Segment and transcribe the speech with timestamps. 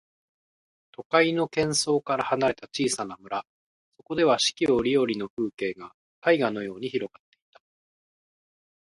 [0.93, 3.45] 都会の喧騒から離れた小さな村、
[3.97, 5.93] そこでは四季折々の風景が
[6.25, 7.61] 絵画のように広がっていた。